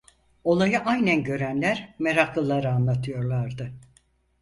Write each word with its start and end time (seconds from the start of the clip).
Olayı 0.43 0.79
aynen 0.79 1.23
görenler 1.23 1.95
meraklılara 1.99 2.73
anlatıyorlardı. 2.73 3.71